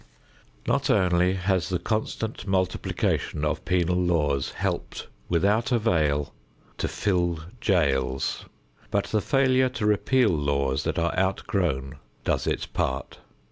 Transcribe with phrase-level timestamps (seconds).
[0.67, 6.33] Not only has the constant multiplication of penal laws helped without avail
[6.79, 8.45] to fill jails,
[8.89, 13.19] but the failure to repeal laws that are outgrown does its part.